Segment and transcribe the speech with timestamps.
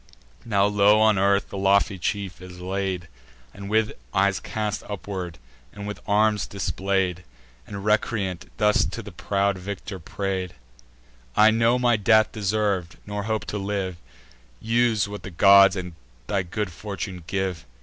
[0.45, 3.07] Now low on earth the lofty chief is laid,
[3.55, 5.37] With eyes cast upward,
[5.71, 7.23] and with arms display'd,
[7.67, 10.55] And, recreant, thus to the proud victor pray'd:
[11.35, 13.97] "I know my death deserv'd, nor hope to live:
[14.59, 15.93] Use what the gods and
[16.25, 17.63] thy good fortune give.